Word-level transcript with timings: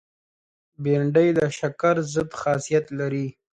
بېنډۍ 0.83 1.29
د 1.37 1.39
شکر 1.57 1.95
ضد 2.13 2.29
خاصیت 2.41 2.85
لري 2.99 3.27